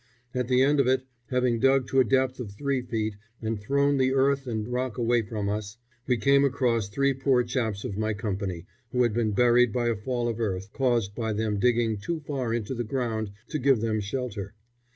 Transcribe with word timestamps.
At 0.33 0.47
the 0.47 0.63
end 0.63 0.79
of 0.79 0.87
it, 0.87 1.05
having 1.27 1.59
dug 1.59 1.87
to 1.89 1.99
a 1.99 2.03
depth 2.03 2.39
of 2.39 2.51
three 2.53 2.81
feet, 2.81 3.17
and 3.39 3.59
thrown 3.61 3.97
the 3.99 4.15
earth 4.15 4.47
and 4.47 4.67
rock 4.67 4.97
away 4.97 5.21
from 5.21 5.47
us, 5.47 5.77
we 6.07 6.17
came 6.17 6.43
across 6.43 6.89
three 6.89 7.13
poor 7.13 7.43
chaps 7.43 7.83
of 7.83 7.99
my 7.99 8.15
company 8.15 8.65
who 8.91 9.03
had 9.03 9.13
been 9.13 9.29
buried 9.33 9.71
by 9.71 9.89
a 9.89 9.95
fall 9.95 10.27
of 10.27 10.39
earth, 10.39 10.73
caused 10.73 11.13
by 11.13 11.33
them 11.33 11.59
digging 11.59 11.97
too 11.99 12.19
far 12.21 12.51
into 12.51 12.73
the 12.73 12.83
ground 12.83 13.29
to 13.49 13.59
give 13.59 13.81
them 13.81 13.99
shelter. 13.99 14.55